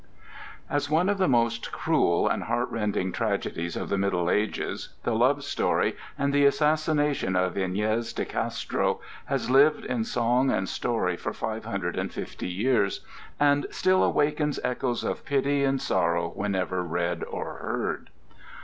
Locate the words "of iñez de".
7.35-8.25